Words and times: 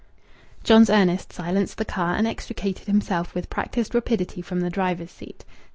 John's 0.63 0.89
Ernest 0.89 1.31
silenced 1.31 1.77
the 1.77 1.85
car, 1.85 2.15
and 2.15 2.25
extricated 2.25 2.87
himself 2.87 3.35
with 3.35 3.51
practised 3.51 3.93
rapidity 3.93 4.41
from 4.41 4.61
the 4.61 4.71
driver's 4.71 5.11
seat. 5.11 5.45